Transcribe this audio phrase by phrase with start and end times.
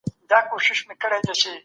[0.29, 1.55] د هغوی خبره ومنئ.